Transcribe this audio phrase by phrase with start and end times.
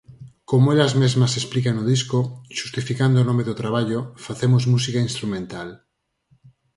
[0.49, 2.17] Como elas mesmas explican no disco,
[2.57, 5.69] xustificando o nome do traballo, facemos música instrumental.